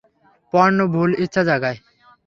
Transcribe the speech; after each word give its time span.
পর্ণ 0.53 0.77
ভুল 0.93 1.09
ইচ্ছা 1.23 1.41
জাগায়। 1.43 1.77